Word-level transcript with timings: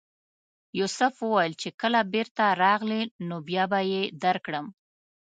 یوسف 0.79 1.13
وویل 1.21 1.53
چې 1.61 1.69
کله 1.81 1.99
بېرته 2.13 2.43
راغلې 2.63 3.01
نو 3.27 3.35
بیا 3.47 3.63
به 3.71 3.79
یې 3.91 4.03
درکړم. 4.23 4.65